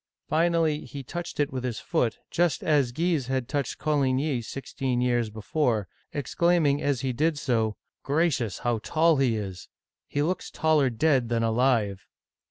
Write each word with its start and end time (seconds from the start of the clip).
Finally 0.27 0.79
he 0.85 1.03
touched 1.03 1.39
it 1.39 1.53
with 1.53 1.63
his 1.63 1.77
foot, 1.79 2.17
just 2.31 2.63
as 2.63 2.91
Guise 2.91 3.27
had 3.27 3.47
touched 3.47 3.77
Coligny 3.77 4.41
sixteen 4.41 4.99
years 4.99 5.29
before 5.29 5.87
(see 6.11 6.17
p. 6.17 6.23
263), 6.23 6.79
exclaiming 6.79 6.81
as 6.81 7.01
he 7.01 7.13
did 7.13 7.37
so:" 7.37 7.75
Gracious, 8.03 8.57
how 8.65 8.79
tall 8.79 9.17
he 9.17 9.35
is 9.35 9.69
I 9.69 9.75
He 10.07 10.23
looks 10.23 10.49
taller 10.49 10.89
dead 10.89 11.29
than 11.29 11.43
alive 11.43 12.07